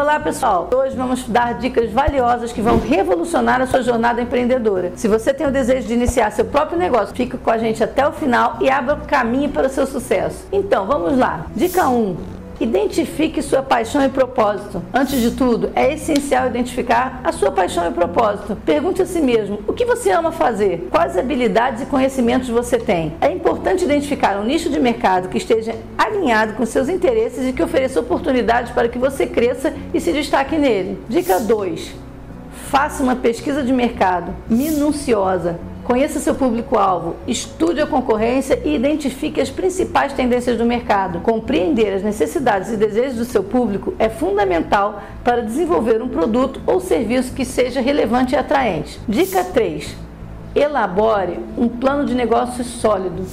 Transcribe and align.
Olá 0.00 0.18
pessoal, 0.18 0.70
hoje 0.74 0.96
vamos 0.96 1.28
dar 1.28 1.58
dicas 1.58 1.90
valiosas 1.90 2.50
que 2.54 2.62
vão 2.62 2.78
revolucionar 2.78 3.60
a 3.60 3.66
sua 3.66 3.82
jornada 3.82 4.22
empreendedora. 4.22 4.92
Se 4.96 5.06
você 5.06 5.34
tem 5.34 5.46
o 5.46 5.50
desejo 5.50 5.86
de 5.86 5.92
iniciar 5.92 6.30
seu 6.32 6.46
próprio 6.46 6.78
negócio, 6.78 7.14
fique 7.14 7.36
com 7.36 7.50
a 7.50 7.58
gente 7.58 7.84
até 7.84 8.08
o 8.08 8.10
final 8.10 8.56
e 8.62 8.70
abra 8.70 8.94
o 8.94 9.06
caminho 9.06 9.50
para 9.50 9.66
o 9.66 9.70
seu 9.70 9.86
sucesso. 9.86 10.46
Então, 10.50 10.86
vamos 10.86 11.18
lá. 11.18 11.44
Dica 11.54 11.86
1. 11.86 12.39
Identifique 12.60 13.40
sua 13.40 13.62
paixão 13.62 14.04
e 14.04 14.10
propósito. 14.10 14.82
Antes 14.92 15.18
de 15.18 15.30
tudo, 15.30 15.70
é 15.74 15.94
essencial 15.94 16.46
identificar 16.46 17.18
a 17.24 17.32
sua 17.32 17.50
paixão 17.50 17.88
e 17.88 17.90
propósito. 17.90 18.54
Pergunte 18.66 19.00
a 19.00 19.06
si 19.06 19.18
mesmo: 19.22 19.60
o 19.66 19.72
que 19.72 19.86
você 19.86 20.10
ama 20.10 20.30
fazer? 20.30 20.86
Quais 20.90 21.16
habilidades 21.16 21.82
e 21.82 21.86
conhecimentos 21.86 22.50
você 22.50 22.76
tem? 22.76 23.14
É 23.18 23.32
importante 23.32 23.82
identificar 23.84 24.38
um 24.38 24.44
nicho 24.44 24.68
de 24.68 24.78
mercado 24.78 25.30
que 25.30 25.38
esteja 25.38 25.74
alinhado 25.96 26.52
com 26.52 26.66
seus 26.66 26.90
interesses 26.90 27.48
e 27.48 27.52
que 27.54 27.62
ofereça 27.62 27.98
oportunidades 27.98 28.72
para 28.72 28.88
que 28.88 28.98
você 28.98 29.26
cresça 29.26 29.72
e 29.94 30.00
se 30.00 30.12
destaque 30.12 30.58
nele. 30.58 30.98
Dica 31.08 31.40
2. 31.40 31.94
Faça 32.68 33.02
uma 33.02 33.16
pesquisa 33.16 33.62
de 33.62 33.72
mercado 33.72 34.34
minuciosa. 34.48 35.58
Conheça 35.90 36.20
seu 36.20 36.36
público-alvo, 36.36 37.16
estude 37.26 37.80
a 37.80 37.86
concorrência 37.86 38.62
e 38.64 38.76
identifique 38.76 39.40
as 39.40 39.50
principais 39.50 40.12
tendências 40.12 40.56
do 40.56 40.64
mercado. 40.64 41.18
Compreender 41.18 41.92
as 41.94 42.00
necessidades 42.04 42.70
e 42.70 42.76
desejos 42.76 43.16
do 43.16 43.24
seu 43.24 43.42
público 43.42 43.92
é 43.98 44.08
fundamental 44.08 45.02
para 45.24 45.42
desenvolver 45.42 46.00
um 46.00 46.08
produto 46.08 46.60
ou 46.64 46.78
serviço 46.78 47.34
que 47.34 47.44
seja 47.44 47.80
relevante 47.80 48.36
e 48.36 48.38
atraente. 48.38 49.00
Dica 49.08 49.42
3: 49.42 49.96
elabore 50.54 51.40
um 51.58 51.68
plano 51.68 52.04
de 52.04 52.14
negócios 52.14 52.68
sólido. 52.68 53.26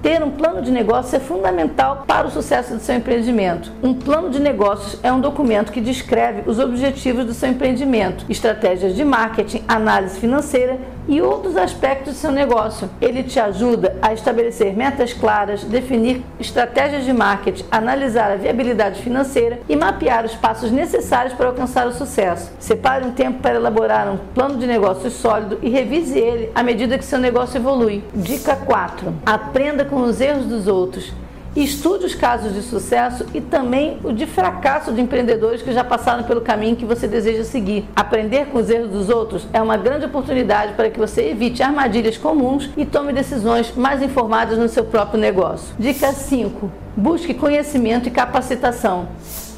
Ter 0.00 0.22
um 0.22 0.30
plano 0.30 0.62
de 0.62 0.70
negócio 0.70 1.16
é 1.16 1.18
fundamental 1.18 2.04
para 2.06 2.28
o 2.28 2.30
sucesso 2.30 2.74
do 2.74 2.80
seu 2.80 2.94
empreendimento. 2.94 3.72
Um 3.82 3.92
plano 3.92 4.30
de 4.30 4.38
negócios 4.38 5.00
é 5.02 5.12
um 5.12 5.20
documento 5.20 5.72
que 5.72 5.80
descreve 5.80 6.48
os 6.48 6.60
objetivos 6.60 7.24
do 7.24 7.34
seu 7.34 7.48
empreendimento, 7.48 8.24
estratégias 8.28 8.94
de 8.94 9.04
marketing, 9.04 9.64
análise 9.66 10.20
financeira 10.20 10.78
e 11.08 11.20
outros 11.22 11.56
aspectos 11.56 12.14
do 12.14 12.18
seu 12.18 12.30
negócio. 12.30 12.88
Ele 13.00 13.22
te 13.22 13.40
ajuda 13.40 13.96
a 14.00 14.12
estabelecer 14.12 14.76
metas 14.76 15.12
claras, 15.12 15.64
definir 15.64 16.22
estratégias 16.38 17.04
de 17.04 17.12
marketing, 17.12 17.64
analisar 17.70 18.30
a 18.30 18.36
viabilidade 18.36 19.02
financeira 19.02 19.58
e 19.68 19.74
mapear 19.74 20.24
os 20.24 20.34
passos 20.34 20.70
necessários 20.70 21.34
para 21.34 21.46
alcançar 21.46 21.86
o 21.86 21.92
sucesso. 21.92 22.52
Separe 22.58 23.06
um 23.06 23.12
tempo 23.12 23.40
para 23.40 23.56
elaborar 23.56 24.08
um 24.08 24.18
plano 24.34 24.58
de 24.58 24.66
negócios 24.66 25.14
sólido 25.14 25.58
e 25.62 25.70
revise 25.70 26.18
ele 26.18 26.50
à 26.54 26.62
medida 26.62 26.98
que 26.98 27.04
seu 27.04 27.18
negócio 27.18 27.56
evolui. 27.56 28.04
Dica 28.14 28.54
4: 28.54 29.14
aprenda 29.24 29.84
com 29.84 30.02
os 30.02 30.20
erros 30.20 30.44
dos 30.44 30.68
outros. 30.68 31.12
Estude 31.58 32.06
os 32.06 32.14
casos 32.14 32.54
de 32.54 32.62
sucesso 32.62 33.26
e 33.34 33.40
também 33.40 33.98
o 34.04 34.12
de 34.12 34.26
fracasso 34.26 34.92
de 34.92 35.00
empreendedores 35.00 35.60
que 35.60 35.72
já 35.72 35.82
passaram 35.82 36.22
pelo 36.22 36.40
caminho 36.40 36.76
que 36.76 36.84
você 36.84 37.08
deseja 37.08 37.42
seguir. 37.42 37.84
Aprender 37.96 38.46
com 38.46 38.58
os 38.58 38.70
erros 38.70 38.90
dos 38.90 39.08
outros 39.08 39.44
é 39.52 39.60
uma 39.60 39.76
grande 39.76 40.04
oportunidade 40.04 40.74
para 40.74 40.88
que 40.88 41.00
você 41.00 41.30
evite 41.30 41.60
armadilhas 41.60 42.16
comuns 42.16 42.70
e 42.76 42.86
tome 42.86 43.12
decisões 43.12 43.74
mais 43.74 44.00
informadas 44.00 44.56
no 44.56 44.68
seu 44.68 44.84
próprio 44.84 45.18
negócio. 45.18 45.74
Dica 45.76 46.12
5: 46.12 46.70
busque 46.96 47.34
conhecimento 47.34 48.06
e 48.06 48.12
capacitação. 48.12 49.08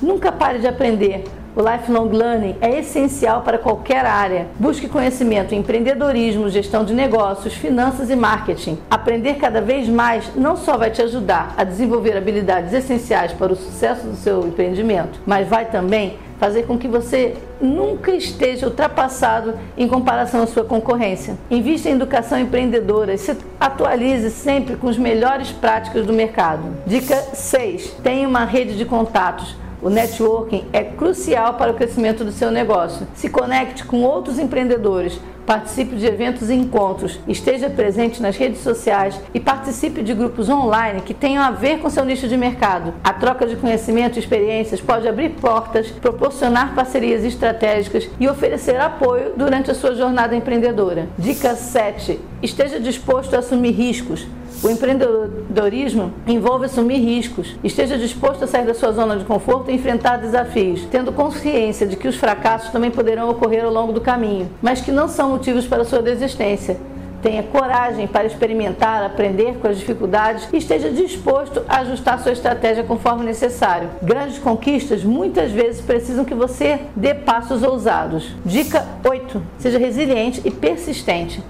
Nunca 0.01 0.33
pare 0.33 0.59
de 0.59 0.67
aprender. 0.67 1.25
O 1.57 1.61
lifelong 1.63 2.11
learning 2.11 2.57
é 2.61 2.79
essencial 2.79 3.43
para 3.43 3.59
qualquer 3.59 4.07
área. 4.07 4.47
Busque 4.59 4.89
conhecimento 4.89 5.53
em 5.53 5.59
empreendedorismo, 5.59 6.49
gestão 6.49 6.85
de 6.85 6.95
negócios, 6.95 7.55
finanças 7.55 8.09
e 8.09 8.15
marketing. 8.15 8.79
Aprender 8.89 9.35
cada 9.35 9.61
vez 9.61 9.89
mais 9.89 10.31
não 10.37 10.57
só 10.57 10.77
vai 10.77 10.91
te 10.91 11.03
ajudar 11.03 11.53
a 11.57 11.65
desenvolver 11.65 12.17
habilidades 12.17 12.73
essenciais 12.73 13.33
para 13.33 13.53
o 13.53 13.57
sucesso 13.57 14.07
do 14.07 14.15
seu 14.15 14.47
empreendimento, 14.47 15.21
mas 15.27 15.49
vai 15.49 15.65
também 15.65 16.19
fazer 16.39 16.63
com 16.63 16.79
que 16.79 16.89
você 16.89 17.37
nunca 17.61 18.13
esteja 18.13 18.67
ultrapassado 18.67 19.55
em 19.77 19.87
comparação 19.87 20.43
à 20.43 20.47
sua 20.47 20.65
concorrência. 20.65 21.37
Invista 21.51 21.91
em 21.91 21.93
educação 21.93 22.39
empreendedora 22.39 23.13
e 23.13 23.19
se 23.19 23.37
atualize 23.59 24.31
sempre 24.31 24.77
com 24.77 24.89
as 24.89 24.97
melhores 24.97 25.51
práticas 25.51 26.07
do 26.07 26.15
mercado. 26.15 26.63
Dica 26.87 27.17
6. 27.17 27.97
Tenha 28.03 28.27
uma 28.27 28.45
rede 28.47 28.79
de 28.79 28.87
contatos 28.87 29.60
o 29.83 29.89
networking 29.89 30.65
é 30.73 30.85
crucial 30.85 31.55
para 31.55 31.73
o 31.73 31.75
crescimento 31.75 32.25
do 32.25 32.33
seu 32.33 32.51
negócio. 32.51 33.07
Se 33.15 33.29
conecte 33.29 33.85
com 33.85 34.03
outros 34.03 34.39
empreendedores, 34.39 35.21
participe 35.47 35.97
de 35.97 36.07
eventos 36.07 36.49
e 36.49 36.55
encontros, 36.55 37.19
esteja 37.27 37.69
presente 37.69 38.23
nas 38.23 38.37
redes 38.37 38.61
sociais 38.61 39.21
e 39.35 39.41
participe 39.41 40.01
de 40.03 40.15
grupos 40.15 40.49
online 40.49 41.01
que 41.01 41.13
tenham 41.13 41.43
a 41.43 41.51
ver 41.51 41.79
com 41.81 41.91
seu 41.91 42.05
nicho 42.05 42.29
de 42.29 42.37
mercado. 42.37 42.95
A 43.03 43.13
troca 43.13 43.47
de 43.47 43.57
conhecimento 43.57 44.17
e 44.17 44.21
experiências 44.21 44.81
pode 44.81 45.09
abrir 45.09 45.31
portas, 45.31 45.89
proporcionar 45.89 46.75
parcerias 46.75 47.25
estratégicas 47.25 48.09
e 48.21 48.29
oferecer 48.29 48.81
apoio 48.81 49.33
durante 49.37 49.71
a 49.71 49.75
sua 49.75 49.95
jornada 49.95 50.37
empreendedora. 50.37 51.09
Dica 51.19 51.57
7. 51.57 52.21
Esteja 52.43 52.79
disposto 52.79 53.35
a 53.35 53.41
assumir 53.41 53.73
riscos. 53.73 54.27
O 54.63 54.69
empreendedorismo 54.69 56.13
envolve 56.27 56.67
assumir 56.67 56.99
riscos. 56.99 57.57
Esteja 57.65 57.97
disposto 57.97 58.45
a 58.45 58.47
sair 58.47 58.67
da 58.67 58.75
sua 58.75 58.93
zona 58.93 59.17
de 59.17 59.25
conforto 59.25 59.71
e 59.71 59.75
enfrentar 59.75 60.19
desafios, 60.19 60.85
tendo 60.91 61.13
consciência 61.13 61.87
de 61.87 61.97
que 61.97 62.07
os 62.07 62.17
fracassos 62.17 62.71
também 62.71 62.91
poderão 62.91 63.31
ocorrer 63.31 63.65
ao 63.65 63.73
longo 63.73 63.91
do 63.91 64.03
caminho, 64.03 64.51
mas 64.61 64.83
que 64.83 64.93
não 64.93 65.09
são 65.09 65.31
motivos 65.31 65.67
para 65.67 65.85
sua 65.85 66.03
desistência. 66.03 66.77
Tenha 67.23 67.43
coragem 67.43 68.07
para 68.07 68.27
experimentar, 68.27 69.05
aprender 69.05 69.59
com 69.61 69.69
as 69.69 69.79
dificuldades 69.79 70.49
e 70.53 70.57
esteja 70.57 70.91
disposto 70.91 71.63
a 71.69 71.81
ajustar 71.81 72.19
sua 72.21 72.33
estratégia 72.33 72.83
conforme 72.83 73.25
necessário. 73.25 73.91
Grandes 74.03 74.39
conquistas 74.39 75.05
muitas 75.05 75.51
vezes 75.51 75.83
precisam 75.83 76.25
que 76.25 76.35
você 76.35 76.81
dê 76.97 77.15
passos 77.15 77.63
ousados. 77.63 78.35
Dica 78.45 78.87
8: 79.05 79.43
seja 79.59 79.79
resiliente 79.79 80.41
e 80.45 80.51
persistente. 80.51 81.43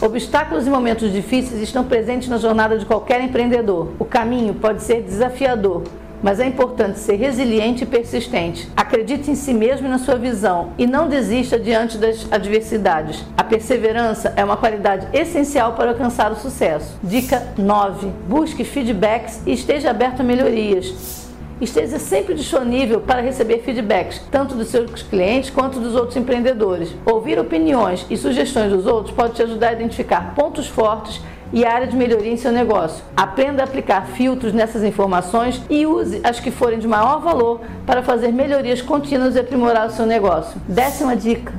Obstáculos 0.00 0.66
e 0.66 0.70
momentos 0.70 1.10
difíceis 1.10 1.62
estão 1.62 1.84
presentes 1.84 2.28
na 2.28 2.36
jornada 2.36 2.76
de 2.76 2.84
qualquer 2.84 3.22
empreendedor. 3.22 3.92
O 3.98 4.04
caminho 4.04 4.52
pode 4.54 4.82
ser 4.82 5.00
desafiador, 5.00 5.84
mas 6.24 6.40
é 6.40 6.46
importante 6.46 6.98
ser 6.98 7.16
resiliente 7.16 7.84
e 7.84 7.86
persistente. 7.86 8.66
Acredite 8.74 9.30
em 9.30 9.34
si 9.34 9.52
mesmo 9.52 9.86
e 9.86 9.90
na 9.90 9.98
sua 9.98 10.16
visão 10.16 10.70
e 10.78 10.86
não 10.86 11.06
desista 11.06 11.58
diante 11.58 11.98
das 11.98 12.26
adversidades. 12.32 13.22
A 13.36 13.44
perseverança 13.44 14.32
é 14.34 14.42
uma 14.42 14.56
qualidade 14.56 15.06
essencial 15.12 15.74
para 15.74 15.90
alcançar 15.90 16.32
o 16.32 16.36
sucesso. 16.36 16.98
Dica 17.02 17.52
9: 17.58 18.10
busque 18.26 18.64
feedbacks 18.64 19.42
e 19.44 19.52
esteja 19.52 19.90
aberto 19.90 20.20
a 20.20 20.24
melhorias. 20.24 21.24
Esteja 21.60 21.98
sempre 21.98 22.34
disponível 22.34 23.02
para 23.02 23.20
receber 23.20 23.58
feedbacks, 23.58 24.20
tanto 24.30 24.54
dos 24.54 24.68
seus 24.68 25.02
clientes 25.02 25.50
quanto 25.50 25.78
dos 25.78 25.94
outros 25.94 26.16
empreendedores. 26.16 26.96
Ouvir 27.04 27.38
opiniões 27.38 28.06
e 28.08 28.16
sugestões 28.16 28.72
dos 28.72 28.86
outros 28.86 29.14
pode 29.14 29.34
te 29.34 29.42
ajudar 29.42 29.68
a 29.68 29.72
identificar 29.74 30.34
pontos 30.34 30.66
fortes 30.66 31.20
e 31.54 31.64
área 31.64 31.86
de 31.86 31.96
melhoria 31.96 32.32
em 32.32 32.36
seu 32.36 32.50
negócio. 32.50 33.04
Aprenda 33.16 33.62
a 33.62 33.64
aplicar 33.64 34.08
filtros 34.08 34.52
nessas 34.52 34.82
informações 34.82 35.62
e 35.70 35.86
use 35.86 36.20
as 36.24 36.40
que 36.40 36.50
forem 36.50 36.80
de 36.80 36.88
maior 36.88 37.20
valor 37.20 37.60
para 37.86 38.02
fazer 38.02 38.32
melhorias 38.32 38.82
contínuas 38.82 39.36
e 39.36 39.38
aprimorar 39.38 39.86
o 39.86 39.92
seu 39.92 40.04
negócio. 40.04 40.60
Décima 40.68 41.14
dica: 41.14 41.52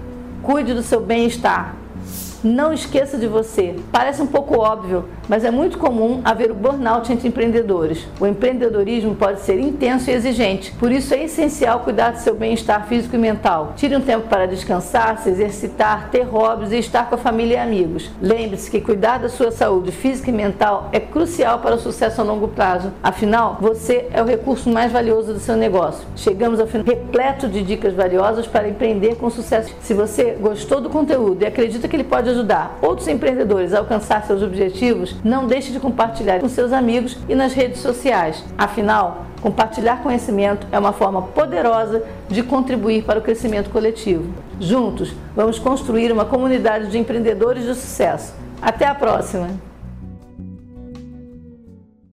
cuide 0.44 0.73
do 0.73 0.83
seu 0.83 1.00
bem-estar. 1.00 1.75
Não 2.44 2.73
esqueça 2.73 3.17
de 3.17 3.25
você. 3.25 3.75
Parece 3.91 4.22
um 4.22 4.28
pouco 4.28 4.59
óbvio, 4.59 5.06
mas 5.28 5.44
é 5.44 5.52
muito 5.52 5.78
comum 5.78 6.22
haver 6.24 6.52
o 6.52 6.56
burnout 6.56 7.12
entre 7.12 7.28
empreendedores. 7.28 8.08
O 8.19 8.28
empreendedorismo 8.28 9.16
pode 9.16 9.41
ser 9.41 9.59
intenso 9.59 10.09
e 10.09 10.13
exigente, 10.13 10.72
por 10.80 10.91
isso 10.91 11.13
é 11.13 11.24
essencial 11.24 11.80
cuidar 11.80 12.12
do 12.12 12.19
seu 12.19 12.36
bem-estar 12.36 12.88
físico 12.88 13.16
e 13.16 13.19
mental. 13.19 13.74
Tire 13.75 13.96
um 13.96 14.02
tempo 14.02 14.28
para 14.28 14.46
descansar, 14.46 15.18
se 15.19 15.30
exercitar, 15.30 16.09
ter 16.09 16.24
hobbies 16.24 16.72
e 16.72 16.78
estar 16.78 17.09
com 17.09 17.16
a 17.16 17.18
família 17.18 17.56
e 17.56 17.59
amigos. 17.59 18.09
Lembre-se 18.22 18.69
que 18.69 18.81
cuidar 18.81 19.19
da 19.19 19.30
sua 19.30 19.52
saúde 19.52 19.91
física 19.91 20.30
e 20.30 20.34
mental 20.34 20.90
é 20.91 21.00
crucial 21.00 21.59
para 21.59 21.75
o 21.75 21.80
sucesso 21.80 22.22
a 22.22 22.24
longo 22.24 22.47
prazo. 22.47 22.92
Afinal, 23.02 23.57
você 23.59 24.07
é 24.12 24.22
o 24.22 24.25
recurso 24.25 24.69
mais 24.69 24.92
valioso 24.92 25.34
do 25.34 25.40
seu 25.40 25.56
negócio. 25.56 26.06
Chegamos 26.16 26.59
ao 26.59 26.68
final 26.68 26.86
repleto 26.86 27.47
de 27.47 27.63
dicas 27.63 27.94
valiosas 27.94 28.47
para 28.47 28.68
empreender 28.68 29.16
com 29.16 29.30
sucesso. 29.30 29.74
Se 29.81 29.94
você 29.94 30.38
gostou 30.39 30.81
do 30.81 30.89
conteúdo 30.89 31.42
e 31.42 31.45
acredita 31.45 31.88
que 31.88 31.95
ele 31.95 32.04
pode 32.04 32.30
ajudar 32.30 32.77
outros 32.81 33.07
empreendedores 33.07 33.74
a 33.74 33.80
alcançar 33.80 34.25
seus 34.25 34.42
objetivos, 34.42 35.14
não 35.23 35.47
deixe 35.47 35.71
de 35.71 35.79
compartilhar 35.79 36.39
com 36.39 36.50
seus 36.50 36.71
amigos 36.71 37.17
e 37.27 37.35
nas 37.35 37.53
redes 37.53 37.79
sociais. 37.81 38.44
Afinal, 38.57 39.25
compartilhar 39.41 40.01
conhecimento 40.01 40.67
é 40.71 40.79
uma 40.79 40.94
forma 40.94 41.21
poderosa 41.21 42.03
de 42.29 42.44
contribuir 42.44 43.03
para 43.03 43.19
o 43.19 43.21
crescimento 43.21 43.69
coletivo. 43.69 44.33
Juntos, 44.59 45.13
vamos 45.35 45.59
construir 45.59 46.12
uma 46.12 46.25
comunidade 46.25 46.89
de 46.89 46.97
empreendedores 46.97 47.63
de 47.63 47.75
sucesso. 47.75 48.33
Até 48.62 48.85
a 48.85 48.95
próxima! 48.95 49.75